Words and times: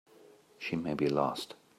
She 0.57 0.75
may 0.75 0.95
be 0.95 1.07
lost. 1.09 1.53